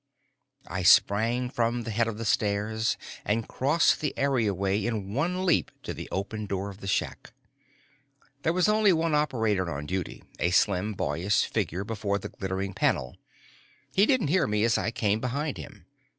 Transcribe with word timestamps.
I 0.65 0.81
sprang 0.81 1.47
from 1.51 1.83
the 1.83 1.91
head 1.91 2.07
of 2.07 2.17
the 2.17 2.25
stairs 2.25 2.97
and 3.23 3.47
crossed 3.47 4.01
the 4.01 4.17
areaway 4.17 4.83
in 4.83 5.13
one 5.13 5.45
leap 5.45 5.69
to 5.83 5.93
the 5.93 6.09
open 6.11 6.47
door 6.47 6.71
of 6.71 6.79
the 6.79 6.87
shack. 6.87 7.33
There 8.41 8.51
was 8.51 8.67
only 8.67 8.93
one 8.93 9.13
operator 9.13 9.69
on 9.69 9.85
duty, 9.85 10.23
a 10.39 10.49
slim 10.49 10.93
boyish 10.93 11.45
figure 11.45 11.83
before 11.83 12.17
the 12.17 12.29
glittering 12.29 12.73
panel. 12.73 13.15
He 13.93 14.07
didn't 14.07 14.29
hear 14.29 14.47
me 14.47 14.63
as 14.63 14.75
I 14.75 14.89
came 14.89 15.19
behind 15.19 15.57
him. 15.57 15.85